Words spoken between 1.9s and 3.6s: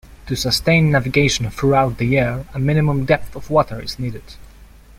the year a minimum depth of